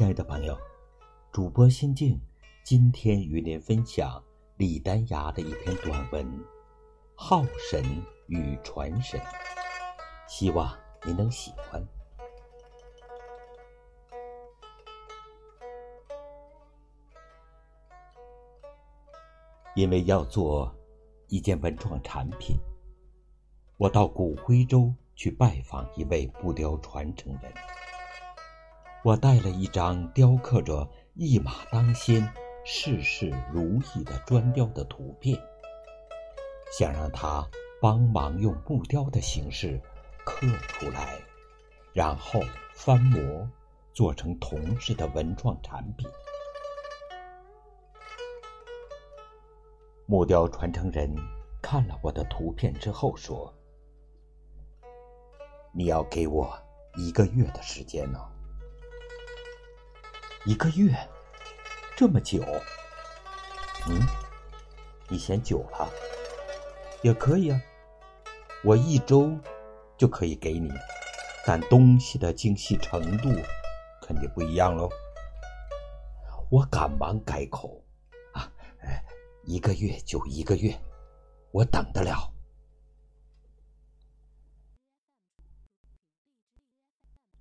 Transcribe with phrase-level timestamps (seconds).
[0.00, 0.58] 亲爱的朋友，
[1.30, 2.18] 主播心静
[2.64, 4.18] 今天与您分享
[4.56, 6.24] 李丹崖的一篇短文
[7.14, 7.84] 《好神
[8.26, 9.20] 与传神》，
[10.26, 10.74] 希望
[11.04, 11.86] 您能喜欢。
[19.74, 20.74] 因为要做
[21.28, 22.56] 一件文创产品，
[23.76, 27.52] 我到古徽州去拜访一位布雕传承人。
[29.02, 30.86] 我带了一张雕刻着
[31.16, 32.22] “一马当先，
[32.66, 35.40] 事事如意”的砖雕的图片，
[36.78, 37.48] 想让他
[37.80, 39.80] 帮忙用木雕的形式
[40.22, 41.18] 刻出来，
[41.94, 42.40] 然后
[42.74, 43.48] 翻模
[43.94, 46.06] 做成铜制的文创产品。
[50.04, 51.10] 木雕传承人
[51.62, 53.54] 看了我的图片之后说
[55.72, 56.52] ：“你要给我
[56.98, 58.20] 一个月的时间呢。”
[60.46, 60.96] 一个月，
[61.94, 62.42] 这么久？
[63.88, 64.00] 嗯，
[65.06, 65.86] 你嫌久了？
[67.02, 67.60] 也可以啊，
[68.64, 69.38] 我一周
[69.98, 70.72] 就可以给你，
[71.46, 73.28] 但东西的精细程度
[74.00, 74.88] 肯定不一样喽。
[76.50, 77.84] 我赶忙改口
[78.32, 78.50] ：“啊，
[79.44, 80.74] 一个月就一个月，
[81.50, 82.32] 我等得了。”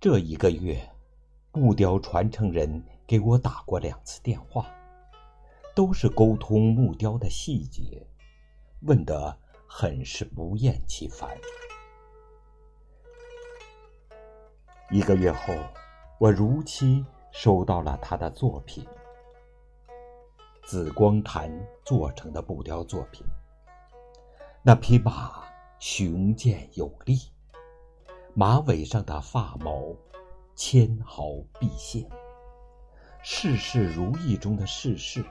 [0.00, 0.95] 这一个月。
[1.56, 4.66] 木雕传承人给我打过两次电话，
[5.74, 8.06] 都是沟通木雕的细节，
[8.82, 9.34] 问得
[9.66, 11.34] 很是不厌其烦。
[14.90, 15.54] 一个月后，
[16.18, 18.86] 我如期收到了他的作品——
[20.68, 21.50] 紫光檀
[21.86, 23.24] 做成的木雕作品。
[24.62, 25.42] 那匹马
[25.78, 27.18] 雄健有力，
[28.34, 29.96] 马尾上的发毛。
[30.56, 32.08] 纤毫毕现，
[33.22, 35.22] 事事如意中的“事事”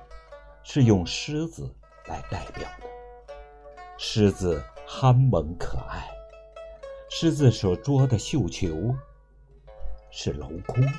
[0.64, 2.88] 是用狮子来代表的。
[3.98, 6.08] 狮子憨萌可爱，
[7.10, 8.96] 狮子所捉的绣球
[10.12, 10.92] 是镂空的。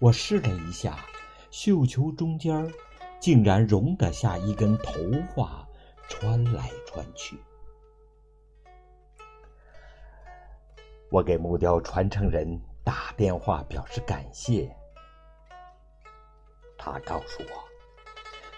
[0.00, 1.06] 我试了一下，
[1.52, 2.68] 绣球中间
[3.20, 4.92] 竟然容得下一根头
[5.36, 5.64] 发
[6.08, 7.38] 穿来穿去。
[11.10, 12.60] 我给木雕传承人。
[12.84, 14.74] 打电话表示感谢，
[16.76, 17.68] 他告诉我，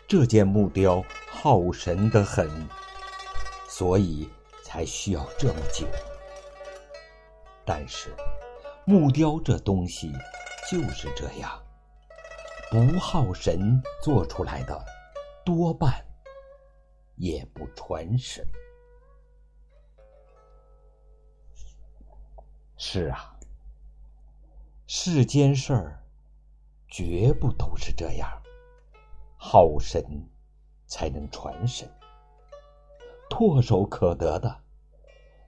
[0.08, 2.48] 这件木雕耗神的很，
[3.68, 4.28] 所以
[4.62, 5.86] 才需要这么久。
[7.66, 8.14] 但是，
[8.86, 10.10] 木雕这东西
[10.70, 11.62] 就是这样，
[12.70, 14.84] 不耗神做出来的，
[15.44, 16.02] 多半
[17.16, 18.46] 也不传神。
[22.78, 23.33] 是啊。
[24.86, 26.04] 世间事儿，
[26.88, 28.30] 绝不都是这样。
[29.36, 30.28] 好神
[30.86, 31.90] 才能传神，
[33.30, 34.62] 唾手可得的，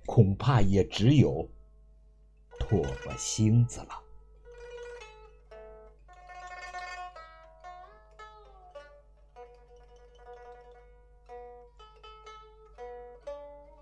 [0.06, 1.46] 恐怕也只有
[2.58, 4.02] 唾沫星子了。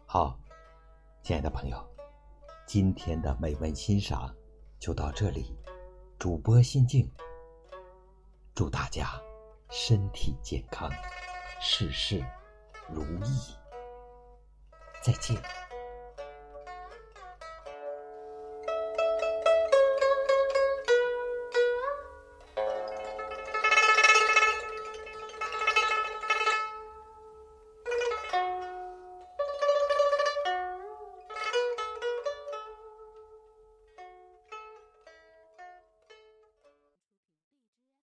[0.05, 0.37] 好，
[1.23, 1.89] 亲爱的朋友，
[2.67, 4.35] 今天的美文欣赏。
[4.85, 5.57] 就到这里，
[6.19, 7.11] 主播心静，
[8.55, 9.19] 祝大家
[9.71, 10.93] 身体健康，
[11.59, 12.23] 事事
[12.91, 13.57] 如意，
[15.03, 15.43] 再见。